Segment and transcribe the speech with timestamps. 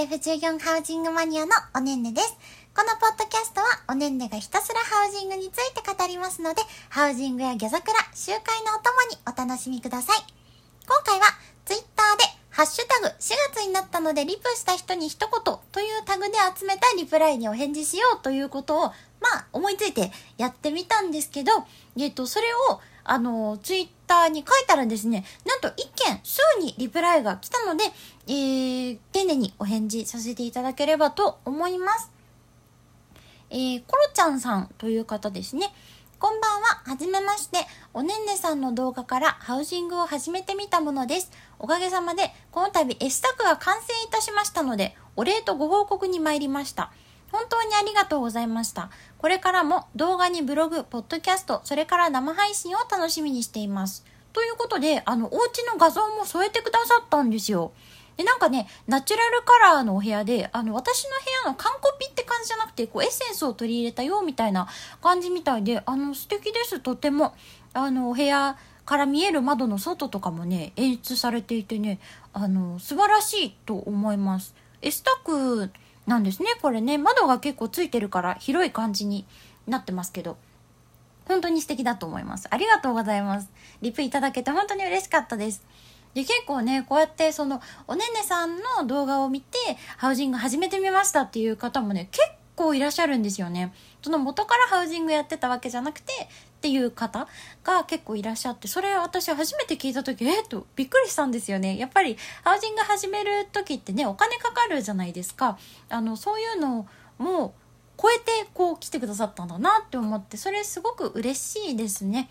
[0.00, 2.34] SF14 ハウジングマニアのおねんねです。
[2.74, 7.82] このポッドキャストはおねんねがひたすらハウジングについて語りますので、ハウジングやギャザ、
[8.14, 10.16] 集会のお供にお楽しみください。
[10.86, 11.26] 今回は
[11.66, 13.12] ツイッターでハッシュタグ4
[13.52, 18.94] 月になったのでリプした人に一言というタグで集めたリプライにお返事しようということを、ま
[19.34, 21.52] あ思いついてやってみたんですけど、
[21.98, 22.80] えっと、それを
[23.10, 27.82] あの、ツイッターに書いたらですね、なんと1件すぐにリプライが来たので、
[28.28, 32.12] えー、丁寧にお返事させていただければと思います。
[33.50, 35.72] えー、コロちゃんさんという方ですね。
[36.20, 36.82] こんばんは。
[36.84, 37.66] はじめまして。
[37.92, 41.32] おねんねさんの動画からハウジングを始めてみたものです。
[41.58, 46.92] おかげさまで、この度 S タクが完成いたしましたので、お礼とご報告に参りました。
[47.32, 48.90] 本当にありがとうございました。
[49.18, 54.04] これからも動画にブログ、ポッドキャスト、それから生配信を楽しみにしています。
[54.32, 57.72] ということで、あの、お家の画像も添えてくださったんですよ。
[58.16, 64.68] で、なんかね、ナチュラルカラーのお部屋で、あの、私の部屋の完コピって感じじゃなくて、こう、エッセンスを取り入れたよ、みたいな
[65.00, 67.34] 感じみたいで、あの、素敵です、とても。
[67.72, 71.98] あの、お部屋から見える窓の外とかもね、演出されていてね、
[72.32, 74.54] あの、素晴らしいと思います。
[74.82, 75.70] エスタック
[76.10, 76.98] なんですねこれね。
[76.98, 79.24] 窓が結構ついてるから広い感じに
[79.66, 80.36] なってますけど。
[81.28, 82.48] 本当に素敵だと思います。
[82.50, 83.48] ありがとうございます。
[83.82, 85.64] リプいただけて本当に嬉しかったです。
[86.12, 89.56] で結構ねこうやってそのおねねさんの動画を見て
[89.96, 92.26] ハウジング始めてみましたっていう方もね結
[92.60, 93.72] 構いらっしゃるんですよね
[94.02, 97.26] その元からハウジングやってたわけじゃなくてっていう方
[97.64, 107.54] が結構いらっしゃってそれ私初めて聞いた時えっとびっくりしたんですよねやっぱりハウジング始める時ってねお金かかるじゃないですかあのそういうのも
[107.96, 112.28] 超えてこう来てくださったんだなって思ってそれすごく嬉しいですね。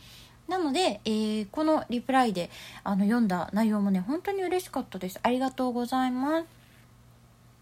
[0.47, 2.50] なので、えー、このリプライで
[2.83, 5.19] あの読んだ内容もね本当に嬉しかったです。
[5.22, 6.58] ありがとうございます。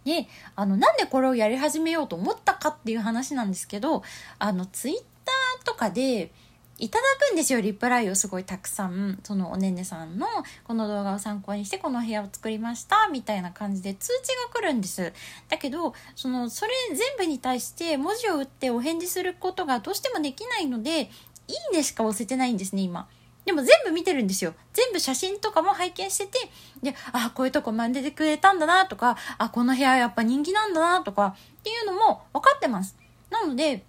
[0.07, 4.03] であのなんでこれをやり始めようと思ったかっていう話なんですけど
[4.39, 6.31] あのツイッターとかで
[6.79, 9.19] いただくんですよリプライをすごいたくさん。
[9.23, 10.27] そのおねんねさんの
[10.63, 15.11] この動画を参考にしてこの部屋を作りましたみたいな感じで通知が来るんです。
[15.49, 23.07] だけどそのそれ全部に対して文字を打ってお返事することがどうしてもできないのでいいねしか押せてないんですね今。
[23.47, 24.53] でも全部見てるんですよ。
[24.73, 26.37] 全部写真とかも拝見してて、
[26.83, 31.27] で、あ、こういうとこ学んでてくれたんだなとか、あ、この部屋やっぱ人気なんだなとか
[31.59, 32.97] っていうのも分かってます。
[33.29, 33.85] なので、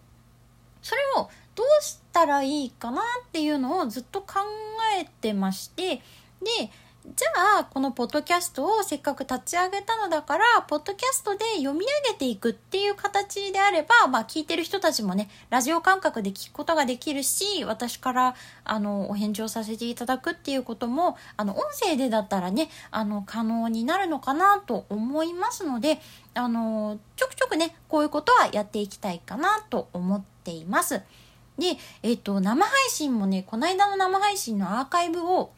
[0.81, 4.37] それをどうしたらいいかなっていうのをずっと考
[4.97, 6.03] えてましてで
[7.06, 26.00] じゃあこのポッドキャストをせっかく立ち上げたのだからポッドキャストで読み上げていくっていう形であれば、まあ、聞いてる人たちもねラジオ感覚で聞くことができるし私からあのお返事をさせていただくっていうこともあの音声でだったらねあの可能になるのかなと思いますので
[26.34, 31.00] あのちょくちょくねこういうことはやっていきたいかなと思っています。
[31.59, 35.50] で、えっ、と、生配信もね、この間の生配信のアーカイブを、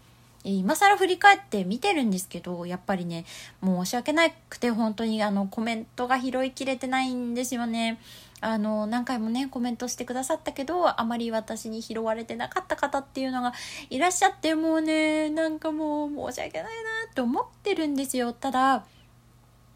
[0.42, 3.24] 今更振り返って見てるんですけど、やっぱりね、
[3.62, 7.98] 申し訳なくて本当にあの、コメントが拾いきれてないんですよね。
[8.40, 13.52] あの、何回もね、コメントしてくださったけど、あまり私に拾われてなかった方っていうのが
[13.90, 18.32] いらっしゃって、もうね、なんかもう申し訳ないなって思ってるんですよ。
[18.32, 18.84] ただ、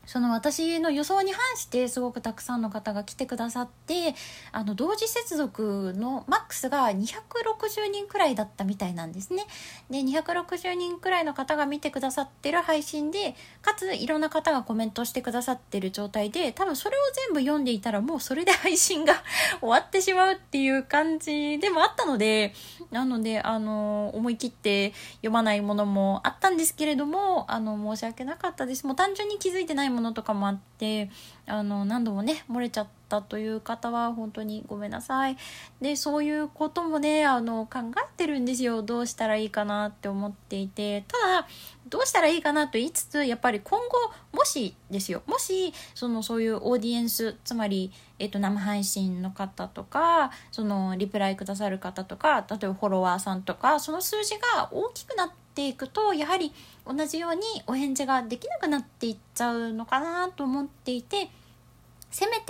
[0.07, 4.15] その私の予想に反してすごくたくさんの方が来てくださって
[4.53, 9.47] あの同時接続のマックスが260人くらいだったみたいなんですね。
[9.91, 19.23] で260人くらいの方が見てくださってる配信でかついろんな方がコメントしてくださってる状態で多分それを全部読んでいたらもうそれで配信が
[19.61, 22.55] 終わってしまうっていう感じでもあったので
[22.91, 28.87] なのであの思い切って読まないものもあったんですけれどもあの申し訳なかったです。
[28.87, 31.11] もう単純に気づいてないものとかもあって
[31.47, 35.37] あの何度もね漏れちゃったという方は本当にごめんなさい。
[35.81, 38.83] でそういうこともねあの考えてるんですよ。
[38.83, 41.03] どうしたらいいかなって思っていて。
[41.09, 41.47] ただ
[41.89, 44.13] どうしたらいいかなと言いつつやっぱり今後
[44.45, 56.53] もしですよもしそのそういうオーディエンスつまり、えっと、生配信の方とかそのリプライくださる方とか例えばフォロワーさんとかその数字が大きくなっていくとやはり
[56.87, 61.31] 同じようにお返事ができなくなっていっちゃうのかなと思っていて
[62.11, 62.43] せめて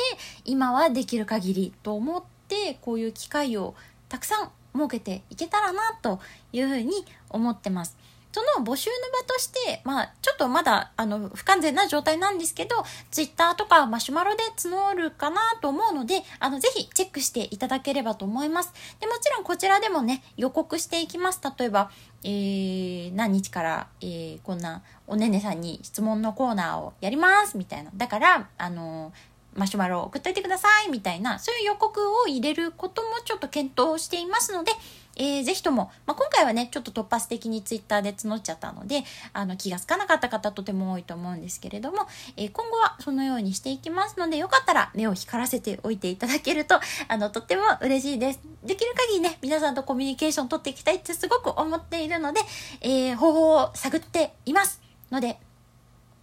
[0.44, 3.76] 今はできる限りと思ってこういう機会を
[4.08, 6.18] たくさん設けていけたらなと
[6.52, 7.96] いうふうに思ってます。
[8.34, 18.72] その募集の場として、まあ、ちょっとまだ、あの、不完全な状態なんですけど、ツイッターとかマシュマロで募るかなと思うので、あの、ぜひチェックしていただければと思います。
[18.98, 21.40] で、もちろんこちらでもね、予告していきます。
[21.56, 21.92] 例えば、
[22.24, 27.92] えー、何日から、えー、こんな、おねねさんに質問のコーナーをやります、みたいな。
[27.94, 29.12] だから、あの
[29.54, 34.72] マシュマロを送っといてくださいみたいな、そういう予告を入れることもちょっと検討していますので、
[35.16, 42.06] えー、ぜひとも、まあ、今回はね、ちょっと突発的にツイッターで募っちゃったので、あの、気がつかなかった方とても多いと思うんですけれども、
[42.36, 48.40] えー、今後はそのようにしていきますので、よかったら目を光らせておいていただけると、あの、とっても嬉しいです。
[48.64, 52.40] できる限りね、皆さんとコミュニケーション取っていきたいってすごく思っているので、
[52.80, 54.80] えー、方法を探っています。
[55.12, 55.38] ので、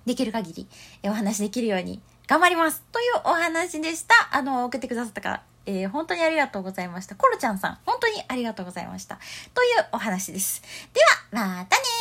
[0.06, 0.68] できる限り、
[1.04, 2.02] お話できるように
[2.32, 4.14] 頑張りますというお話でした。
[4.32, 7.14] あの、送ってくださった方、えー、本当にありがとうございました。
[7.14, 9.20] コロちゃんさん、本当にありがとうございました。
[9.54, 10.62] というお話です。
[10.94, 11.02] で
[11.34, 12.01] は、またね